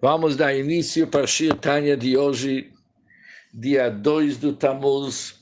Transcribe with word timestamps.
Vamos 0.00 0.36
dar 0.36 0.54
início 0.54 1.08
para 1.08 1.24
a 1.24 1.26
Shirtanya 1.26 1.96
de 1.96 2.16
hoje, 2.16 2.72
dia 3.52 3.90
2 3.90 4.36
do 4.36 4.54
Tammuz, 4.54 5.34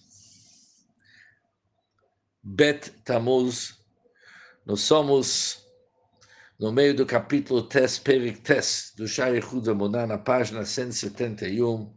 Bet 2.42 2.90
Tammuz. 3.04 3.78
Nós 4.64 4.80
somos 4.80 5.62
no 6.58 6.72
meio 6.72 6.96
do 6.96 7.04
capítulo 7.04 7.64
Tes 7.64 7.98
Perik 7.98 8.40
Tes, 8.40 8.94
do 8.96 9.06
Shari 9.06 9.40
Huda 9.40 9.74
na 10.06 10.16
página 10.16 10.64
171, 10.64 11.94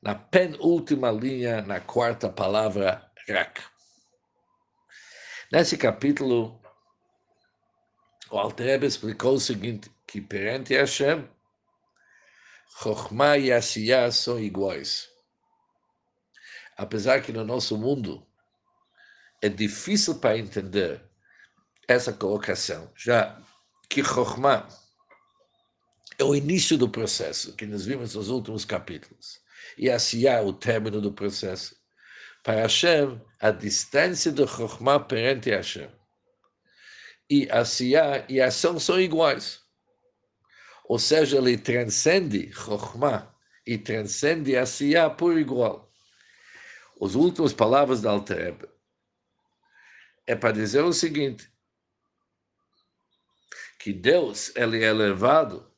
na 0.00 0.14
penúltima 0.14 1.10
linha, 1.10 1.62
na 1.62 1.80
quarta 1.80 2.28
palavra, 2.28 3.10
Rak. 3.28 3.60
Nesse 5.50 5.76
capítulo, 5.76 6.62
o 8.30 8.38
Alter 8.38 8.84
explicou 8.84 9.34
o 9.34 9.40
seguinte, 9.40 9.90
que 10.06 10.20
perante 10.20 10.76
Hashem, 10.76 11.28
Chokhmah 12.82 13.38
e 13.38 13.52
Asiyah 13.52 14.10
são 14.10 14.38
iguais. 14.38 15.08
Apesar 16.76 17.22
que 17.22 17.32
no 17.32 17.44
nosso 17.44 17.76
mundo 17.76 18.26
é 19.42 19.48
difícil 19.48 20.16
para 20.16 20.38
entender 20.38 21.02
essa 21.88 22.12
colocação, 22.12 22.92
já 22.96 23.40
que 23.88 24.04
Chokhmah 24.04 24.68
é 26.18 26.24
o 26.24 26.34
início 26.34 26.76
do 26.76 26.88
processo, 26.88 27.54
que 27.56 27.66
nós 27.66 27.84
vimos 27.86 28.14
nos 28.14 28.28
últimos 28.28 28.64
capítulos, 28.64 29.40
e 29.76 29.90
Asiyah 29.90 30.38
é 30.38 30.42
o 30.42 30.52
término 30.52 31.00
do 31.00 31.12
processo. 31.12 31.76
Para 32.42 32.62
Hashem, 32.62 33.20
a 33.40 33.50
distância 33.50 34.30
do 34.30 34.46
Chokhmah 34.46 35.00
perante 35.00 35.50
Hashem 35.50 35.90
e 37.30 37.48
Asiyah 37.50 38.24
e 38.28 38.40
ação 38.40 38.78
são 38.78 39.00
iguais. 39.00 39.60
Ou 40.88 40.98
seja, 40.98 41.36
ele 41.36 41.58
transcende 41.58 42.50
Chokhmah 42.50 43.30
e 43.66 43.76
transcende 43.76 44.56
Asiyah 44.56 45.10
por 45.10 45.38
igual. 45.38 45.92
As 47.00 47.14
últimas 47.14 47.52
palavras 47.52 48.00
da 48.00 48.10
Alter 48.10 48.56
é 50.26 50.34
para 50.34 50.52
dizer 50.52 50.82
o 50.82 50.92
seguinte, 50.92 51.52
que 53.78 53.92
Deus 53.92 54.50
ele 54.56 54.82
é 54.82 54.88
elevado, 54.88 55.70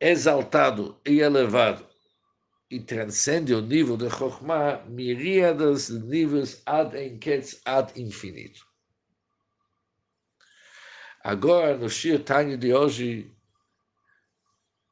exaltado 0.00 0.98
e 1.06 1.20
elevado, 1.20 1.86
e 2.70 2.80
transcende 2.80 3.52
o 3.54 3.60
nível 3.60 3.98
de 3.98 4.08
Chokhmah, 4.08 4.86
miríadas 4.86 5.88
de 5.88 5.98
níveis 5.98 6.62
ad 6.64 6.96
enquetes 6.98 7.60
ad 7.66 7.92
infinito. 8.00 8.71
Agora, 11.24 11.76
no 11.76 11.88
Shir 11.88 12.24
Tanya 12.24 12.56
de 12.56 12.74
hoje, 12.74 13.32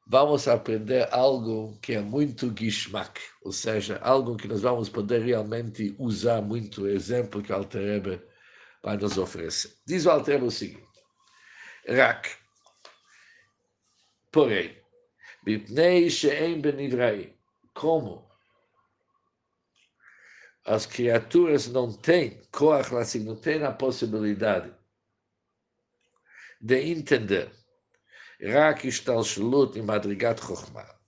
vamos 0.07 0.47
aprender 0.47 1.05
algo 1.11 1.77
que 1.81 1.93
é 1.93 1.99
muito 1.99 2.53
gishmak, 2.57 3.19
ou 3.43 3.51
seja, 3.51 3.97
algo 3.97 4.37
que 4.37 4.47
nós 4.47 4.61
vamos 4.61 4.87
poder 4.87 5.21
realmente 5.23 5.93
usar 5.99 6.41
muito, 6.41 6.87
exemplo 6.87 7.43
que 7.43 7.51
o 7.51 7.55
Alterebe 7.55 8.21
vai 8.81 8.95
nos 8.95 9.17
oferecer. 9.17 9.75
Diz 9.85 10.05
o 10.05 10.11
Alterebe 10.11 10.45
o 10.45 10.51
seguinte, 10.51 10.87
Rak, 11.85 12.29
porém, 14.31 14.81
Bipnei 15.43 16.09
she'em 16.09 16.61
benivrai, 16.61 17.35
como 17.73 18.25
as 20.63 20.85
criaturas 20.85 21.67
não 21.67 21.91
têm 21.91 22.41
koach 22.51 22.91
não 23.19 23.35
têm 23.35 23.63
a 23.63 23.71
possibilidade 23.71 24.71
de 26.61 26.79
entender. 26.91 27.51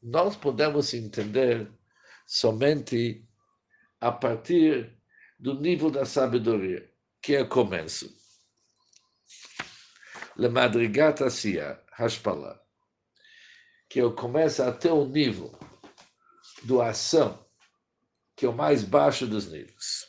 Nós 0.02 0.36
podemos 0.36 0.94
entender 0.94 1.72
somente 2.26 3.28
a 4.02 4.12
partir 4.12 5.00
do 5.40 5.54
nível 5.60 5.92
da 5.92 6.06
sabedoria, 6.06 6.92
que 7.22 7.36
é 7.36 7.42
o 7.42 7.50
começo. 7.50 8.12
Le 10.36 10.50
Madrigat 10.50 11.22
Asiya, 11.22 11.84
Hashpala, 11.92 12.60
que 13.88 14.02
o 14.02 14.16
começo 14.16 14.64
até 14.64 14.92
o 14.92 15.06
nível 15.06 15.58
do 16.64 16.82
ação, 16.82 17.48
que 18.36 18.46
é 18.46 18.50
o 18.50 18.54
mais 18.54 18.84
baixo 18.84 19.28
dos 19.28 19.52
níveis. 19.52 20.08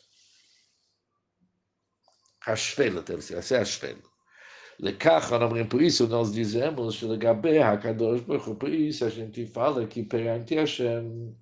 Hashfela, 2.40 3.02
deve 3.02 3.22
ser, 3.22 3.36
essa 3.36 3.56
é 3.56 3.58
Hashfela. 3.58 4.13
לכך, 4.79 5.33
אומרים, 5.41 5.67
por 5.67 5.81
isso 5.81 6.07
nós 6.07 6.31
dizemos 6.31 6.94
שלגבי 6.94 7.59
הקדוש 7.59 8.22
ברוך 8.22 8.45
הוא, 8.45 8.55
por 8.55 8.69
isso 8.69 9.05
a 9.05 9.09
gente 9.09 9.45
fala 9.45 9.85
que 9.85 10.03
perante 10.03 10.55
Hashem, 10.55 11.35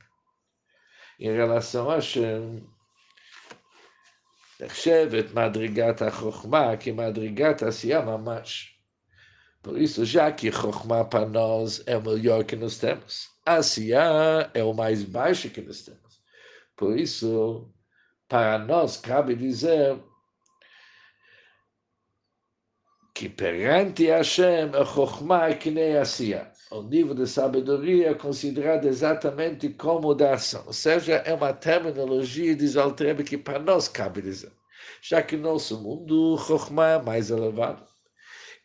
em 1.19 1.31
relação 1.31 1.89
a 1.89 1.95
Hashem, 1.95 2.61
נחשבת 4.59 5.33
מדרגת 5.33 6.01
החוכמה 6.01 6.77
כמדרגת 6.77 7.63
עשייה 7.63 8.01
ממש. 8.01 8.73
Por 9.61 9.77
isso, 9.77 10.05
já 10.05 10.31
que 10.31 10.51
Chokhmah 10.51 11.03
para 11.03 11.25
nós 11.25 11.83
é 11.85 11.97
o 11.97 12.01
melhor 12.01 12.43
que 12.45 12.55
nós 12.55 12.77
temos, 12.77 13.27
Asiya 13.45 14.49
é 14.53 14.63
o 14.63 14.73
mais 14.73 15.03
baixo 15.03 15.49
que 15.49 15.61
nós 15.61 15.81
temos. 15.81 16.21
Por 16.75 16.97
isso, 16.97 17.69
para 18.29 18.57
nós 18.59 18.95
cabe 18.97 19.35
dizer 19.35 19.99
que 23.14 23.28
perante 23.28 24.06
Hashem 24.06 24.74
a 24.74 24.84
Chokhmah 24.84 25.50
é 25.50 25.54
que 25.54 25.70
nem 25.70 25.96
Asiya. 25.96 26.50
O 26.70 26.82
nível 26.82 27.14
de 27.14 27.26
sabedoria 27.26 28.10
é 28.10 28.14
considerado 28.14 28.86
exatamente 28.86 29.68
como 29.68 30.14
da 30.14 30.34
ação. 30.34 30.64
Ou 30.66 30.72
seja, 30.72 31.16
é 31.16 31.34
uma 31.34 31.52
terminologia, 31.52 32.54
diz 32.54 32.76
Altrebe, 32.76 33.24
que 33.24 33.36
para 33.36 33.58
nós 33.58 33.88
cabe 33.88 34.22
dizer. 34.22 34.52
Já 35.02 35.22
que 35.22 35.36
no 35.36 35.52
nosso 35.52 35.78
mundo, 35.80 36.38
Chokhmah 36.38 36.92
é 36.92 37.02
mais 37.02 37.30
elevado. 37.30 37.86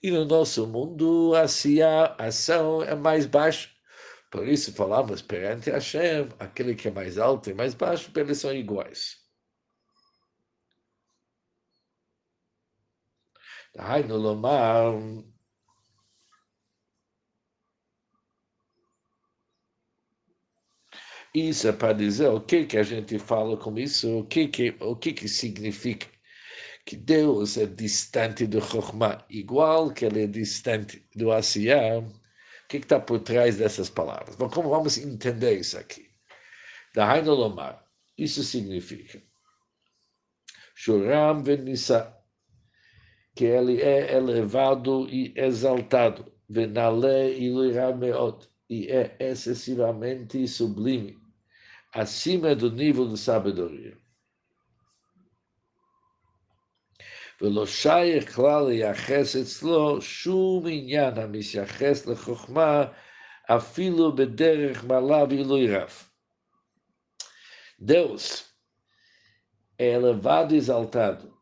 E 0.01 0.11
no 0.11 0.25
nosso 0.25 0.65
mundo, 0.67 1.35
Asiya, 1.35 2.15
ação, 2.17 2.81
é 2.83 2.95
mais 2.95 3.25
baixo. 3.25 3.69
Por 4.31 4.47
isso 4.47 4.73
falamos 4.73 5.21
perante 5.21 5.69
Hashem, 5.69 6.29
aquele 6.39 6.75
que 6.75 6.87
é 6.87 6.91
mais 6.91 7.17
alto 7.17 7.49
e 7.49 7.53
mais 7.53 7.73
baixo, 7.73 8.11
eles 8.15 8.37
são 8.37 8.53
iguais. 8.53 9.26
דהיינו 13.76 14.18
לומר, 14.18 15.22
Isso 21.34 21.66
é 21.66 21.72
para 21.72 21.94
dizer 21.94 22.28
o 22.28 22.42
que, 22.42 22.66
que 22.66 22.76
a 22.76 22.82
gente 22.82 23.18
fala 23.18 23.56
com 23.56 23.78
isso, 23.78 24.18
o 24.18 24.26
que, 24.26 24.48
que, 24.48 24.76
o 24.80 24.94
que, 24.94 25.14
que 25.14 25.26
significa 25.26 26.06
que 26.84 26.96
Deus 26.96 27.56
é 27.56 27.64
distante 27.64 28.46
do 28.46 28.60
Chokhmah, 28.60 29.24
igual 29.30 29.92
que 29.92 30.04
ele 30.04 30.24
é 30.24 30.26
distante 30.26 31.06
do 31.14 31.32
Asiyah. 31.32 32.00
O 32.00 32.68
que 32.68 32.78
está 32.78 33.00
por 33.00 33.20
trás 33.20 33.56
dessas 33.56 33.88
palavras? 33.88 34.36
Bom, 34.36 34.48
como 34.48 34.70
vamos 34.70 34.98
entender 34.98 35.58
isso 35.58 35.78
aqui? 35.78 36.10
Dahainu 36.94 37.34
Lomar, 37.34 37.82
isso 38.18 38.42
significa 38.42 39.22
Shuram 40.74 41.42
Venissa 41.42 42.14
que 43.36 43.44
ele 43.44 43.80
é 43.80 44.16
elevado 44.16 45.08
e 45.08 45.32
exaltado, 45.36 46.30
venale 46.48 47.36
ilirameot, 47.38 48.48
e 48.68 48.88
é 48.88 49.16
excessivamente 49.20 50.46
sublime, 50.46 51.18
acima 51.94 52.54
do 52.54 52.70
nível 52.70 53.08
de 53.08 53.18
sabedoria. 53.18 54.02
ולא 57.42 57.66
שייך 57.66 58.34
כלל 58.34 58.66
לייחס 58.68 59.36
אצלו 59.36 60.00
שום 60.00 60.66
עניין 60.66 61.18
המתייחס 61.18 62.06
לחוכמה 62.06 62.84
אפילו 63.50 64.16
בדרך 64.16 64.84
מעלה 64.84 65.24
ועילוי 65.24 65.76
רב. 65.76 66.08
Deus 67.80 68.44
é 69.76 69.86
elevado 69.86 70.54
e 70.54 70.58
exaltado 70.58 71.34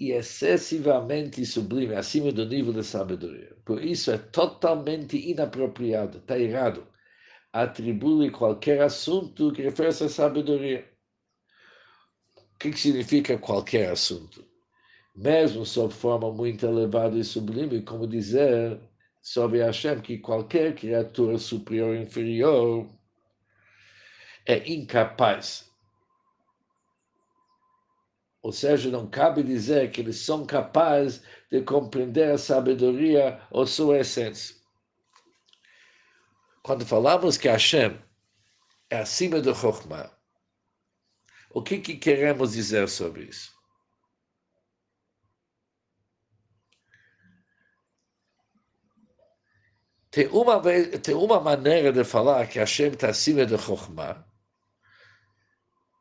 e 0.00 0.12
excessivamente 0.12 1.44
sublime, 1.44 1.94
acima 1.94 2.32
do 2.32 2.46
nível 2.46 2.72
de 2.72 2.82
sabedoria. 2.82 3.54
Por 3.66 3.84
isso 3.84 4.10
é 4.10 4.16
totalmente 4.16 5.18
inapropriado, 5.18 6.18
está 6.18 6.38
errado, 6.38 6.86
atribuir 7.52 8.32
qualquer 8.32 8.80
assunto 8.80 9.52
que 9.52 9.60
refere-se 9.60 10.04
à 10.04 10.08
sabedoria. 10.08 10.88
O 12.34 12.58
que, 12.58 12.70
que 12.70 12.80
significa 12.80 13.36
qualquer 13.36 13.90
assunto? 13.90 14.42
Mesmo 15.14 15.66
sob 15.66 15.92
forma 15.92 16.32
muito 16.32 16.64
elevada 16.64 17.18
e 17.18 17.24
sublime, 17.24 17.82
como 17.82 18.06
dizer 18.06 18.80
sobre 19.20 19.58
Hashem 19.60 20.00
que 20.00 20.18
qualquer 20.18 20.74
criatura 20.74 21.36
superior 21.36 21.90
ou 21.90 21.96
inferior 21.96 22.90
é 24.46 24.72
incapaz 24.72 25.69
ou 28.42 28.52
seja, 28.52 28.90
não 28.90 29.06
cabe 29.08 29.42
dizer 29.42 29.90
que 29.90 30.00
eles 30.00 30.16
são 30.16 30.46
capazes 30.46 31.22
de 31.50 31.62
compreender 31.62 32.30
a 32.32 32.38
sabedoria 32.38 33.40
ou 33.50 33.66
sua 33.66 33.98
essência. 33.98 34.56
quando 36.62 36.86
falamos 36.86 37.36
que 37.36 37.48
Hashem 37.48 37.98
é 38.90 38.98
acima 38.98 39.40
do 39.40 39.54
Chokhmah, 39.54 40.10
o 41.50 41.62
que, 41.62 41.78
que 41.78 41.96
queremos 41.96 42.52
dizer 42.52 42.88
sobre 42.88 43.24
isso? 43.24 43.52
Tem 50.10 50.26
uma, 50.28 50.60
tem 51.02 51.14
uma 51.14 51.40
maneira 51.40 51.92
de 51.92 52.04
falar 52.04 52.46
que 52.48 52.58
Hashem 52.58 52.88
está 52.92 53.10
acima 53.10 53.46
do 53.46 53.58
Chokhmah, 53.58 54.24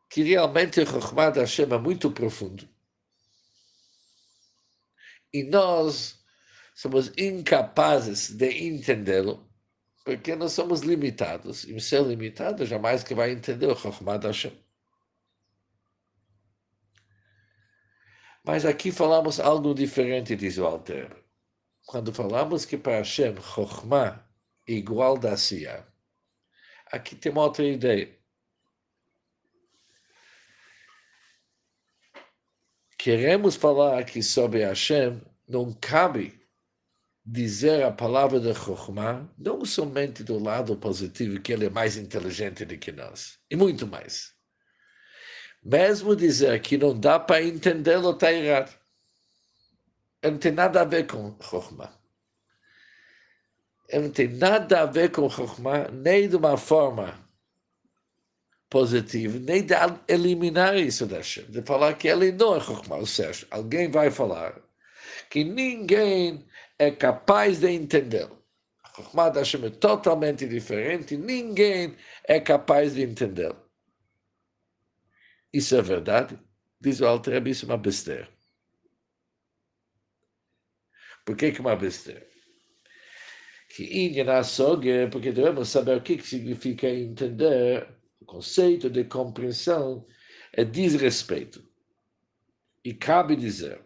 que 0.09 0.23
realmente 0.23 0.81
o 0.81 1.31
de 1.31 1.39
Hashem 1.39 1.71
é 1.71 1.77
muito 1.77 2.11
profundo. 2.11 2.67
E 5.31 5.43
nós 5.43 6.19
somos 6.73 7.11
incapazes 7.15 8.31
de 8.31 8.49
entendê-lo, 8.67 9.47
porque 10.03 10.35
nós 10.35 10.53
somos 10.53 10.81
limitados. 10.81 11.63
E 11.63 11.79
ser 11.79 12.01
limitado 12.01 12.65
jamais 12.65 13.03
que 13.03 13.13
vai 13.13 13.31
entender 13.31 13.67
o 13.67 13.75
de 13.75 14.27
Hashem. 14.27 14.65
Mas 18.43 18.65
aqui 18.65 18.91
falamos 18.91 19.39
algo 19.39 19.75
diferente, 19.75 20.35
diz 20.35 20.57
o 20.57 20.65
Alter. 20.65 21.15
Quando 21.85 22.11
falamos 22.11 22.65
que 22.65 22.77
para 22.77 22.97
Hashem, 22.97 23.35
Chokhmah 23.35 24.25
igual 24.67 25.17
da 25.17 25.37
Sia, 25.37 25.87
aqui 26.91 27.15
tem 27.15 27.35
outra 27.37 27.63
ideia. 27.65 28.18
Queremos 32.99 33.55
falar 33.55 33.97
aqui 33.97 34.21
sobre 34.21 34.61
Hashem, 34.61 35.21
não 35.47 35.71
cabe 35.71 36.37
dizer 37.25 37.81
a 37.83 37.91
palavra 37.93 38.41
de 38.41 38.53
Chokhmah, 38.53 39.25
não 39.37 39.63
somente 39.63 40.21
do 40.21 40.37
lado 40.37 40.75
positivo, 40.75 41.39
que 41.39 41.53
ele 41.53 41.67
é 41.67 41.69
mais 41.69 41.95
inteligente 41.95 42.65
do 42.65 42.77
que 42.77 42.91
nós, 42.91 43.39
e 43.49 43.55
muito 43.55 43.87
mais. 43.87 44.33
Mesmo 45.63 46.13
dizer 46.13 46.61
que 46.61 46.77
não 46.77 46.99
dá 46.99 47.17
para 47.17 47.41
entendê-lo 47.41 48.11
está 48.11 48.33
errado. 48.33 48.77
Ele 50.21 50.33
não 50.33 50.39
tem 50.39 50.51
nada 50.51 50.81
a 50.81 50.83
ver 50.83 51.07
com 51.07 51.37
Chokhmah. 51.41 51.97
Ele 53.87 54.03
não 54.03 54.11
tem 54.11 54.27
nada 54.27 54.81
a 54.81 54.85
ver 54.85 55.09
com 55.09 55.29
Chokhmah, 55.29 55.87
nem 55.89 56.27
de 56.27 56.35
uma 56.35 56.57
forma 56.57 57.17
positiva, 58.69 59.39
nem 59.39 59.65
de 59.65 59.73
eliminar 60.07 60.77
isso 60.77 61.05
da 61.07 61.17
Hashem, 61.17 61.45
de 61.45 61.61
falar 61.63 61.95
que 61.95 62.07
ele 62.07 62.31
não 62.31 62.55
é 62.55 62.59
Chokhmah. 62.59 62.97
Ou 62.97 63.05
seja, 63.05 63.47
alguém 63.49 63.89
vai 63.89 64.11
falar 64.11 64.61
que 65.29 65.43
ninguém 65.43 66.45
é 66.77 66.91
capaz 66.91 67.59
de 67.59 67.71
entendê-lo. 67.71 68.37
A 69.15 69.29
da 69.29 69.39
Hashem 69.39 69.65
é 69.65 69.69
totalmente 69.69 70.47
diferente, 70.47 71.17
ninguém 71.17 71.95
é 72.25 72.39
capaz 72.39 72.93
de 72.93 73.03
entendê-lo. 73.03 73.57
Isso 75.53 75.75
é 75.75 75.81
verdade? 75.81 76.37
Diz 76.79 77.01
o 77.01 77.07
Alter 77.07 77.45
isso 77.47 77.65
é 77.65 77.69
uma 77.69 77.77
besteira. 77.77 78.29
Por 81.25 81.35
que, 81.35 81.45
é 81.45 81.59
uma 81.59 81.75
besteira? 81.75 82.25
Que 83.75 83.83
Inyanasog, 83.83 84.85
porque 85.11 85.31
devemos 85.31 85.69
saber 85.69 85.97
o 85.97 86.01
que, 86.01 86.21
significa 86.21 86.89
entender 86.89 87.98
conceito 88.28 88.90
de 88.90 89.04
compreensão 89.04 90.06
é 90.52 90.64
desrespeito. 90.64 91.64
E 92.84 92.92
cabe 92.92 93.36
dizer, 93.36 93.80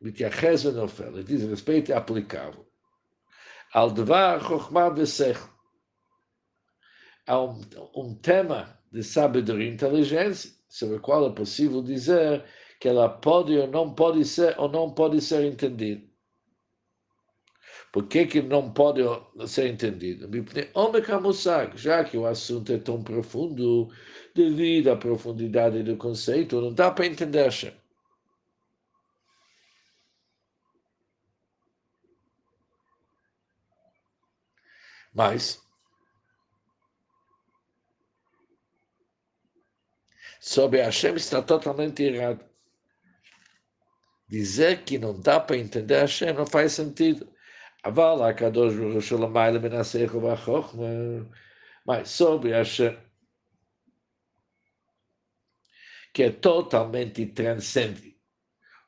מתייחס 0.00 0.64
ונופל, 0.64 1.22
desrespeito 1.22 1.92
é 1.92 1.96
aplicável. 1.96 2.66
Al 3.74 3.90
devar 3.90 4.40
chokhmah 4.40 4.90
v'sech. 4.90 5.38
Há 7.26 7.42
um, 7.42 7.60
um 7.94 8.14
tema 8.14 8.78
de 8.90 9.02
sabedoria 9.02 9.68
e 9.68 9.74
inteligência 9.74 10.50
sobre 10.68 10.96
o 10.96 11.00
qual 11.00 11.26
é 11.26 11.30
possível 11.30 11.82
dizer 11.82 12.44
que 12.80 12.88
ela 12.88 13.08
pode 13.08 13.56
ou 13.58 13.66
não 13.66 13.94
pode 13.94 14.24
ser 14.24 14.58
ou 14.58 14.68
não 14.68 14.90
pode 14.90 15.20
ser 15.20 15.44
entendida. 15.44 16.06
Por 17.93 18.07
que, 18.07 18.25
que 18.25 18.41
não 18.41 18.73
pode 18.73 19.03
ser 19.47 19.67
entendido? 19.69 20.27
Já 21.75 22.03
que 22.03 22.17
o 22.17 22.25
assunto 22.25 22.73
é 22.73 22.79
tão 22.79 23.03
profundo, 23.03 23.87
devido 24.33 24.89
à 24.91 24.97
profundidade 24.97 25.83
do 25.83 25.95
conceito, 25.95 26.59
não 26.59 26.73
dá 26.73 26.89
para 26.89 27.05
entender. 27.05 27.51
Mas, 35.13 35.61
sobre 40.39 40.81
Hashem 40.81 41.15
está 41.15 41.43
totalmente 41.43 42.01
errado. 42.01 42.43
Dizer 44.27 44.83
que 44.83 44.97
não 44.97 45.19
dá 45.21 45.39
para 45.39 45.57
entender 45.57 45.99
Hashem 45.99 46.33
não 46.33 46.47
faz 46.47 46.73
sentido. 46.73 47.32
Mas 51.85 52.09
sobre 52.09 52.51
Hashem, 52.51 52.97
que 56.13 56.23
é 56.23 56.31
totalmente 56.31 57.25
transcendente, 57.25 58.17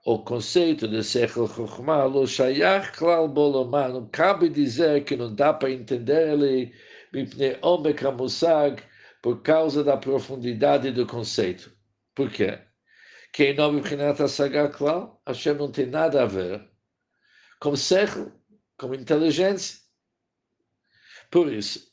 o 0.05 0.19
conceito 0.23 0.87
de 0.87 1.03
Sechel 1.03 1.47
Chokhmah, 1.47 2.05
lo 2.05 2.27
shayach 2.27 2.91
klal 2.91 3.27
bolomah, 3.27 3.89
não 3.89 4.07
cabe 4.07 4.47
dizer 4.47 5.03
que 5.03 5.17
não 5.17 5.33
dá 5.33 5.51
para 5.51 5.71
entender 5.71 6.33
ele, 6.33 6.73
mipne 7.11 7.57
omek 7.61 8.03
musag, 8.03 8.81
por 9.21 9.41
causa 9.41 9.83
da 9.83 9.97
profundidade 9.97 10.91
do 10.91 11.07
conceito. 11.07 11.75
Por 12.13 12.29
quê? 12.31 12.59
Que 13.33 13.45
em 13.45 13.55
nome 13.55 13.81
de 13.81 14.27
Sagar 14.29 14.69
Klal, 14.71 15.19
Hashem 15.27 15.55
não 15.55 15.71
tem 15.71 15.87
nada 15.87 16.21
a 16.21 16.25
ver 16.27 16.69
com 17.59 17.75
Sechel, 17.75 18.31
com 18.77 18.93
inteligência. 18.93 19.79
Por 21.31 21.51
isso, 21.51 21.91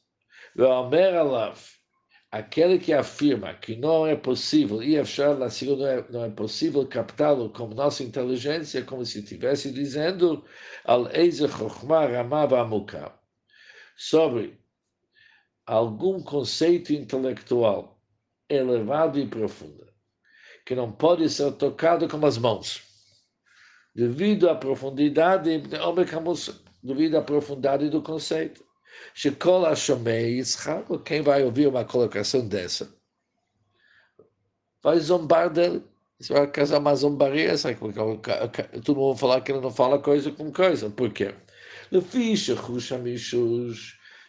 Ve'omer 0.54 1.14
alav, 1.14 1.58
aquele 2.30 2.78
que 2.78 2.92
afirma 2.92 3.54
que 3.54 3.76
não 3.76 4.06
é 4.06 4.16
possível, 4.16 4.82
e 4.82 4.96
não 4.96 5.86
é, 5.86 6.10
não 6.10 6.24
é 6.24 6.30
possível 6.30 6.86
captá-lo 6.86 7.50
como 7.50 7.74
nossa 7.74 8.02
inteligência, 8.02 8.84
como 8.84 9.04
se 9.04 9.20
estivesse 9.20 9.70
dizendo 9.70 10.44
al 10.84 11.08
sobre 13.96 14.58
algum 15.66 16.22
conceito 16.22 16.92
intelectual 16.92 18.02
elevado 18.48 19.18
e 19.18 19.26
profundo, 19.26 19.86
que 20.66 20.74
não 20.74 20.92
pode 20.92 21.28
ser 21.30 21.52
tocado 21.52 22.08
com 22.08 22.24
as 22.26 22.36
mãos, 22.36 22.82
devido 23.94 24.48
à 24.50 24.54
profundidade, 24.54 25.44
devido 25.44 25.76
à 27.16 27.22
profundidade 27.22 27.88
do 27.88 28.02
conceito. 28.02 28.64
Shekol 29.14 29.64
Hashomei 29.64 30.36
Yitzhak, 30.36 30.98
quem 31.04 31.22
vai 31.22 31.42
ouvir 31.44 31.66
uma 31.66 31.84
colocação 31.84 32.46
dessa, 32.46 32.94
vai 34.82 34.98
zombar 34.98 35.50
dele. 35.50 35.82
Isso 36.20 36.32
vai 36.32 36.46
causar 36.46 36.78
uma 36.78 36.94
zombaria, 36.94 37.56
sabe? 37.56 37.76
Todo 38.84 38.96
mundo 38.96 39.14
vai 39.14 39.18
falar 39.18 39.40
que 39.40 39.50
ele 39.50 39.60
não 39.60 39.70
fala 39.72 39.98
coisa 39.98 40.30
com 40.30 40.52
coisa. 40.52 40.88
Por 40.88 41.10
quê? 41.12 41.34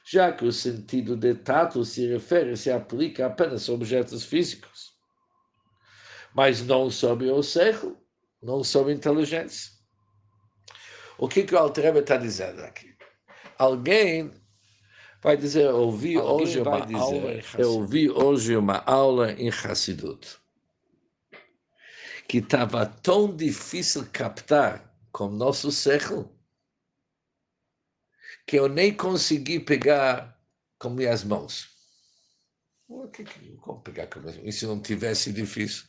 Já 0.06 0.32
que 0.34 0.44
o 0.44 0.52
sentido 0.52 1.16
de 1.16 1.36
tato 1.36 1.86
se 1.86 2.08
refere, 2.08 2.58
se 2.58 2.72
aplica 2.72 3.28
apenas 3.28 3.70
a 3.70 3.74
objetos 3.74 4.26
físicos, 4.26 4.94
mas 6.34 6.66
não 6.66 6.90
sobre 6.90 7.30
o 7.30 7.44
século, 7.44 7.98
não 8.42 8.64
sobre 8.64 8.92
inteligência. 8.94 9.72
O 11.18 11.28
que, 11.28 11.44
que 11.44 11.54
o 11.54 11.58
Altrebe 11.58 12.00
está 12.00 12.18
dizendo 12.18 12.62
aqui? 12.64 12.96
Alguém 13.58 14.32
vai 15.22 15.38
dizer, 15.38 15.66
eu 15.66 15.78
ouvi 15.78 16.18
hoje 16.18 16.60
uma 16.60 16.82
dizer, 16.82 16.98
aula 16.98 17.42
eu 17.58 17.72
ouvi 17.72 18.10
hoje 18.10 18.58
uma 18.58 18.80
aula 18.80 19.32
em 19.32 19.50
Hassidut, 19.50 20.38
que 22.28 22.40
estava 22.40 22.86
tão 22.86 23.34
difícil 23.34 24.06
captar 24.12 24.94
com 25.12 25.30
nosso 25.30 25.72
século, 25.72 26.30
que 28.46 28.58
eu 28.58 28.68
nem 28.68 28.94
consegui 28.94 29.60
pegar 29.60 30.38
com 30.78 30.90
minhas 30.90 31.24
mãos. 31.24 31.70
Como 33.62 33.82
pegar 33.82 34.08
com 34.08 34.20
minhas 34.20 34.36
mãos? 34.36 34.48
E 34.48 34.52
se 34.52 34.66
não 34.66 34.82
tivesse 34.82 35.32
difícil? 35.32 35.86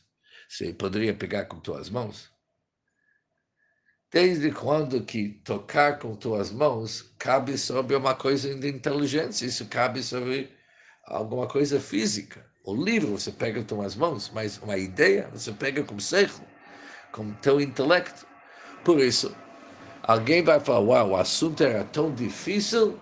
Você 0.47 0.71
poderia 0.73 1.13
pegar 1.13 1.45
com 1.45 1.59
tuas 1.59 1.89
mãos? 1.89 2.31
Desde 4.15 4.49
quando 4.49 5.03
que 5.03 5.27
tocar 5.43 5.99
com 5.99 6.15
tuas 6.15 6.49
mãos 6.49 7.01
cabe 7.19 7.57
sobre 7.57 7.97
uma 7.97 8.15
coisa 8.15 8.55
de 8.55 8.69
inteligência, 8.69 9.45
isso 9.45 9.65
cabe 9.65 10.01
sobre 10.01 10.49
alguma 11.05 11.45
coisa 11.49 11.81
física. 11.81 12.49
O 12.63 12.73
livro 12.73 13.09
você 13.09 13.29
pega 13.29 13.59
com 13.59 13.67
tuas 13.67 13.93
mãos, 13.93 14.31
mas 14.33 14.57
uma 14.59 14.77
ideia 14.77 15.29
você 15.33 15.51
pega 15.51 15.83
com 15.83 15.99
serro, 15.99 16.47
com 17.11 17.33
teu 17.33 17.59
intelecto. 17.59 18.25
Por 18.85 19.01
isso, 19.01 19.35
alguém 20.01 20.41
vai 20.41 20.61
falar, 20.61 20.79
uau, 20.79 21.09
o 21.09 21.17
assunto 21.17 21.61
era 21.61 21.83
tão 21.83 22.15
difícil 22.15 22.97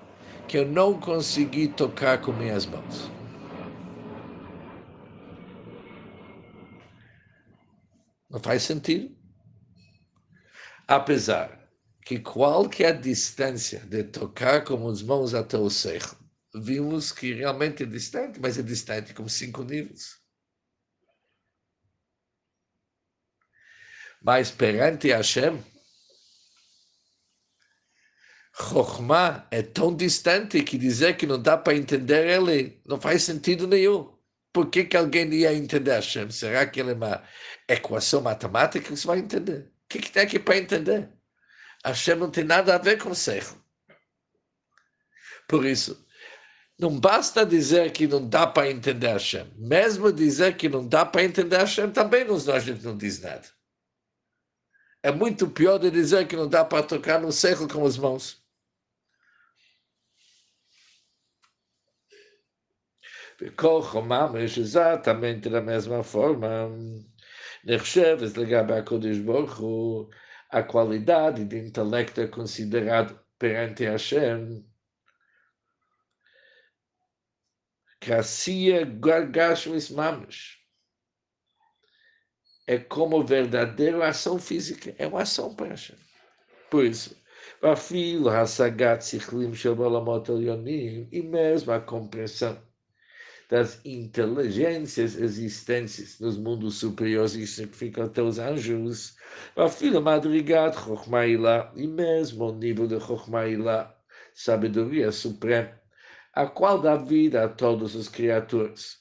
que 0.47 0.57
eu 0.57 0.67
não 0.67 0.99
consegui 0.99 1.67
tocar 1.67 2.21
com 2.21 2.31
minhas 2.33 2.65
mãos. 2.65 3.11
Não 8.31 8.39
faz 8.39 8.63
sentido. 8.63 9.22
Apesar 10.87 11.59
que 12.05 12.19
qualquer 12.19 12.99
distância 12.99 13.79
de 13.79 14.03
tocar 14.03 14.63
com 14.63 14.87
as 14.89 15.01
mãos 15.01 15.33
até 15.33 15.57
o 15.57 15.69
cerro, 15.69 16.17
vimos 16.53 17.11
que 17.11 17.33
realmente 17.33 17.83
é 17.83 17.85
distante, 17.85 18.39
mas 18.39 18.57
é 18.57 18.61
distante 18.61 19.13
como 19.13 19.29
cinco 19.29 19.63
níveis. 19.63 20.21
Mas 24.21 24.51
perante 24.51 25.09
Hashem, 25.09 25.61
Chokhmah 28.55 29.47
é 29.51 29.63
tão 29.63 29.95
distante 29.95 30.63
que 30.63 30.77
dizer 30.77 31.17
que 31.17 31.25
não 31.25 31.41
dá 31.41 31.57
para 31.57 31.75
entender 31.75 32.27
ele 32.29 32.81
não 32.85 33.01
faz 33.01 33.23
sentido 33.23 33.67
nenhum. 33.67 34.13
Por 34.53 34.69
que, 34.69 34.85
que 34.85 34.95
alguém 34.95 35.33
ia 35.33 35.53
entender 35.53 35.93
Hashem? 35.93 36.29
Será 36.29 36.65
que 36.67 36.79
ele 36.79 36.91
é 36.91 36.93
uma 36.93 37.23
equação 37.67 38.21
matemática 38.21 38.85
que 38.85 38.95
você 38.95 39.07
vai 39.07 39.19
entender? 39.19 39.72
Que, 39.93 39.99
que 39.99 40.11
tem 40.11 40.23
aqui 40.23 40.39
para 40.39 40.57
entender? 40.57 41.07
Hashem 41.85 42.15
não 42.15 42.31
tem 42.31 42.43
nada 42.43 42.73
a 42.73 42.79
ver 42.79 42.97
com 42.97 43.13
cerro. 43.13 43.63
Por 45.47 45.67
isso, 45.67 46.03
não 46.79 46.99
basta 46.99 47.45
dizer 47.45 47.91
que 47.91 48.07
não 48.07 48.27
dá 48.27 48.47
para 48.47 48.71
entender 48.71 49.09
Hashem. 49.09 49.53
Mesmo 49.55 50.11
dizer 50.11 50.57
que 50.57 50.67
não 50.67 50.87
dá 50.87 51.05
para 51.05 51.23
entender 51.23 51.57
Hashem, 51.57 51.91
também 51.91 52.25
nos, 52.25 52.49
a 52.49 52.57
gente 52.57 52.83
não 52.83 52.97
diz 52.97 53.21
nada. 53.21 53.47
É 55.03 55.11
muito 55.11 55.47
pior 55.47 55.77
de 55.77 55.91
dizer 55.91 56.27
que 56.27 56.35
não 56.35 56.49
dá 56.49 56.65
para 56.65 56.81
tocar 56.81 57.21
no 57.21 57.31
cerro 57.31 57.67
com 57.67 57.85
as 57.85 57.95
mãos. 57.95 58.41
Mamish, 64.07 64.57
exatamente 64.57 65.49
da 65.49 65.61
mesma 65.61 66.01
forma, 66.01 66.71
Nercheves 67.63 68.33
legaba 68.35 68.77
a 68.77 68.83
Kodesh 68.83 69.19
Borro, 69.19 70.09
a 70.49 70.61
qualidade 70.61 71.45
de 71.45 71.57
intelecto 71.57 72.19
é 72.19 72.27
considerado 72.27 73.17
perante 73.39 73.85
Hashem. 73.85 74.65
Gracia 78.01 78.85
Gargashmis 78.85 79.89
Mamish. 79.89 80.59
É 82.67 82.77
como 82.77 83.25
verdadeira 83.25 84.07
ação 84.07 84.37
física, 84.37 84.93
é 84.97 85.07
uma 85.07 85.21
ação 85.21 85.55
para 85.55 85.69
Hashem. 85.69 85.97
Por 86.69 86.83
isso, 86.85 87.15
Vafilo 87.61 88.29
Hassagat 88.29 89.03
Sichlim 89.03 89.53
Shabalamot 89.53 90.29
Elionim, 90.29 91.07
e 91.11 91.21
mesmo 91.21 91.71
a 91.71 91.79
compreensão 91.79 92.61
das 93.53 93.79
inteligências 93.85 95.15
existentes 95.15 96.19
nos 96.19 96.39
mundos 96.39 96.79
superiores, 96.79 97.35
isso 97.35 97.57
significa 97.57 98.05
até 98.05 98.19
os 98.19 98.39
anjos, 98.39 99.15
a 99.55 99.69
filha 99.69 100.01
madrigada, 100.01 100.75
Chokhmaila, 100.75 101.71
e 101.75 101.85
mesmo 101.85 102.45
o 102.45 102.51
nível 102.51 102.87
de 102.87 102.99
Chokhmaila, 102.99 103.95
sabedoria 104.33 105.11
suprema, 105.11 105.79
a 106.33 106.47
qual 106.47 106.81
dá 106.81 106.95
vida 106.95 107.43
a 107.43 107.47
todas 107.47 107.95
as 107.95 108.07
criaturas. 108.07 108.97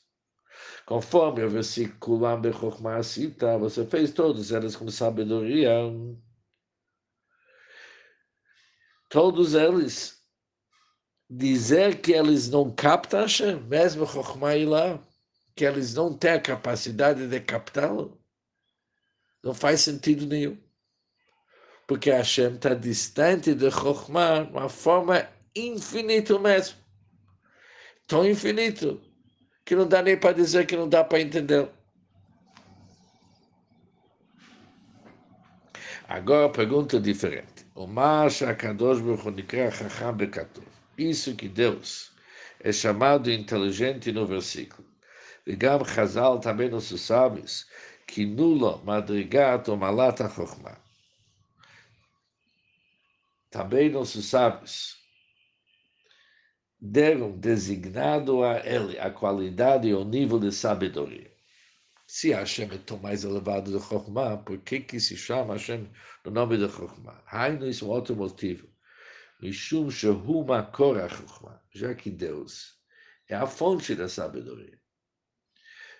Conforme 0.84 1.44
o 1.44 1.48
versículo 1.48 2.18
Lambe 2.18 2.52
Chokhmah 2.52 3.02
cita, 3.02 3.56
você 3.56 3.86
fez 3.86 4.12
todas 4.12 4.52
elas 4.52 4.76
com 4.76 4.86
sabedoria. 4.90 5.72
Todos 9.08 9.54
eles 9.54 10.21
dizer 11.34 12.02
que 12.02 12.12
eles 12.12 12.50
não 12.50 12.70
captam 12.70 13.22
Hashem, 13.22 13.60
mesmo 13.62 14.06
Chokhmah 14.06 15.00
que 15.56 15.64
eles 15.64 15.94
não 15.94 16.12
têm 16.12 16.32
a 16.32 16.40
capacidade 16.40 17.26
de 17.26 17.40
captá-lo, 17.40 18.20
não 19.42 19.54
faz 19.54 19.80
sentido 19.80 20.26
nenhum. 20.26 20.58
Porque 21.86 22.10
Hashem 22.10 22.54
está 22.54 22.74
distante 22.74 23.54
de 23.54 23.70
Chokhmah 23.70 24.44
de 24.44 24.50
uma 24.52 24.68
forma 24.68 25.26
infinita 25.56 26.38
mesmo. 26.38 26.76
Tão 28.06 28.28
infinito 28.28 29.00
que 29.64 29.74
não 29.74 29.88
dá 29.88 30.02
nem 30.02 30.18
para 30.18 30.34
dizer 30.34 30.66
que 30.66 30.76
não 30.76 30.88
dá 30.88 31.02
para 31.02 31.20
entender. 31.20 31.68
Agora, 36.06 36.50
pergunta 36.50 37.00
diferente. 37.00 37.66
O 37.74 37.86
Masha 37.86 38.54
Kadosh 38.54 39.00
Baruch 39.00 39.28
Hu 39.28 39.70
Chacham 39.80 40.14
Bekatuv. 40.14 40.81
Isso 40.96 41.34
que 41.34 41.48
Deus 41.48 42.12
é 42.60 42.72
chamado 42.72 43.30
inteligente 43.30 44.12
no 44.12 44.26
versículo. 44.26 44.86
E 45.46 45.56
Gam 45.56 45.84
Chazal 45.84 46.38
também 46.38 46.68
nossos 46.68 47.00
sábios, 47.00 47.66
que 48.06 48.24
nulo 48.24 48.82
madrigat 48.84 49.68
o 49.68 49.76
malata 49.76 50.28
chokhmah. 50.28 50.78
Também 53.50 53.90
nossos 53.90 54.26
sábios 54.26 55.02
deram 56.80 57.38
designado 57.38 58.42
a 58.42 58.58
ele 58.66 58.98
a 58.98 59.10
qualidade 59.10 59.88
e 59.88 59.94
o 59.94 60.04
nível 60.04 60.40
de 60.40 60.50
sabedoria. 60.50 61.30
Se 62.06 62.32
Hashem 62.32 62.68
é 62.72 62.78
tão 62.78 62.98
mais 62.98 63.24
elevado 63.24 63.70
do 63.70 63.80
Chokhmah, 63.80 64.38
por 64.38 64.58
que, 64.58 64.80
que 64.80 64.98
se 65.00 65.16
chama 65.16 65.54
Hashem 65.54 65.88
no 66.24 66.30
nome 66.30 66.58
de 66.58 66.68
Chokhmah? 66.68 67.22
Hainu, 67.26 67.68
isso 67.68 67.84
é 67.84 67.88
um 67.88 67.90
outro 67.90 68.16
motivo. 68.16 68.71
Mishum 69.42 69.90
Shehu 69.90 70.44
Makor 70.44 70.96
já 71.74 71.94
que 71.96 72.10
Deus 72.10 72.78
é 73.28 73.34
a 73.34 73.44
fonte 73.44 73.92
da 73.96 74.08
sabedoria, 74.08 74.80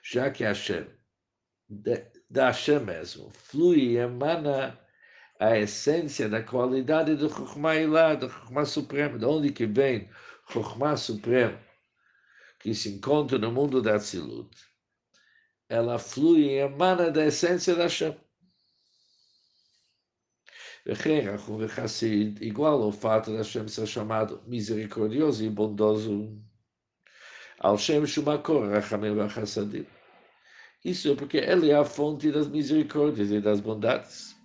já 0.01 0.31
que 0.31 0.45
Hashem, 0.45 0.87
da 2.31 2.47
Hashem 2.47 2.79
mesmo, 2.79 3.33
flui 3.33 3.79
e 3.81 3.97
emana 3.97 4.79
a 5.41 5.59
essência 5.59 6.29
da 6.29 6.41
qualidade 6.41 7.17
do 7.17 7.29
Chokhmah 7.29 7.75
Ilá, 7.75 8.15
do 8.15 8.29
Chokhmah 8.31 8.65
Supremo, 8.65 9.19
de 9.19 9.25
onde 9.25 9.53
que 9.53 9.67
vem 9.67 10.09
Chokhmah 10.49 10.97
Supremo, 10.97 11.59
que 12.61 12.73
se 12.73 12.91
encontra 12.91 13.39
no 13.39 13.51
mundo 13.51 13.83
da 13.83 13.99
Tzilut, 13.99 14.57
ela 15.69 15.99
flui 15.99 16.45
e 16.45 16.59
emana 16.59 17.11
da 17.11 17.27
essência 17.27 17.75
da 17.75 17.85
Hashem 17.85 18.17
igual 22.42 22.82
ao 22.82 22.92
fato 22.92 23.32
de 23.32 23.38
Hashem 23.38 23.68
ser 23.68 23.88
chamado 23.88 24.42
misericordioso 24.48 25.44
e 25.44 25.50
bondoso, 25.50 26.42
al 27.60 27.78
Shem 27.78 28.06
Shumakor, 28.06 28.70
Rachamim 28.70 29.16
Vachassadim. 29.16 29.86
Isso 30.86 31.12
é 31.12 31.16
porque 31.16 31.38
ele 31.38 31.72
é 31.72 31.76
a 31.76 31.84
fonte 31.84 32.32
das 32.32 32.48
misericórdias 32.48 33.32
e 33.32 33.42
das 33.42 33.60
bondades. 33.60 34.36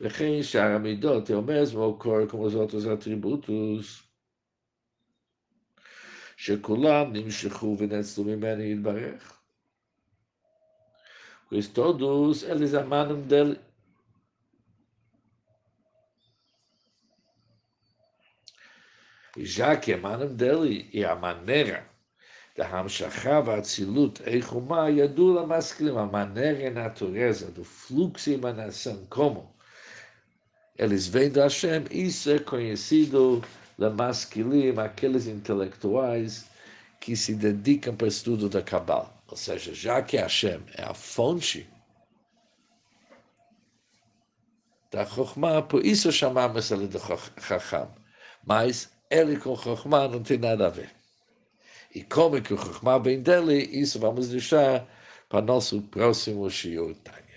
Vechen 0.00 0.42
Sharamidot 0.42 1.32
é 1.32 1.36
o 1.36 1.42
mesmo 1.42 1.80
ocorre 1.82 2.26
com 2.26 2.40
os 2.40 2.54
outros 2.54 2.86
atributos. 2.86 4.04
שכולם 6.36 7.12
נמשכו 7.12 7.76
ונצלו 7.78 8.24
ממני 8.24 8.72
יתברך. 8.72 9.40
Pois 11.50 11.68
todos 11.68 12.42
eles 12.42 12.74
amaram 12.74 13.20
dele. 13.20 13.60
já 19.45 19.75
que 19.77 19.91
emanam 19.91 20.33
dele 20.33 20.89
e 20.91 21.03
a 21.05 21.15
maneira 21.15 21.87
da 22.55 22.67
Hamshachá 22.67 23.39
Vatzilut 23.39 24.21
Eichumá 24.25 24.89
Yadula 24.89 25.47
Masculim, 25.47 25.97
a 25.97 26.05
maneira 26.05 26.59
e 26.59 26.67
a 26.67 26.71
natureza 26.71 27.49
do 27.51 27.63
fluxo 27.63 28.29
e 28.29 28.33
emanação, 28.33 29.05
como 29.09 29.53
eles 30.77 31.07
vêm 31.07 31.29
do 31.29 31.41
Hashem, 31.41 31.85
isso 31.91 32.31
é 32.31 32.39
conhecido 32.39 33.43
da 33.77 33.89
masculim, 33.89 34.77
aqueles 34.77 35.27
intelectuais 35.27 36.45
que 36.99 37.15
se 37.15 37.33
dedicam 37.33 37.95
para 37.95 38.05
o 38.05 38.07
estudo 38.07 38.49
da 38.49 38.61
Kabbalah. 38.61 39.13
Ou 39.27 39.37
seja, 39.37 39.73
já 39.73 40.01
que 40.01 40.17
Hashem 40.17 40.61
é 40.75 40.83
a 40.83 40.93
fonte 40.93 41.69
da 44.91 45.05
Chokhmah, 45.05 45.61
por 45.61 45.85
isso 45.85 46.11
chamamos 46.11 46.71
ele 46.71 46.87
de 46.87 46.97
Chacham. 47.41 47.89
Mas 48.45 48.89
ele 49.09 49.37
com 49.37 49.55
Chokhmah 49.55 50.07
não 50.07 50.21
tem 50.21 50.37
nada 50.37 50.67
a 50.67 50.69
ver. 50.69 50.89
E 51.93 52.03
como 52.03 52.37
é 52.37 52.41
que 52.41 52.53
o 52.53 52.57
Chokhmah 52.57 52.99
vem 52.99 53.21
dele, 53.21 53.55
isso 53.71 53.99
vamos 53.99 54.29
deixar 54.29 54.87
para 55.27 55.41
nosso 55.41 55.81
próximo 55.83 56.49
Shiur 56.49 56.93
Time. 57.03 57.28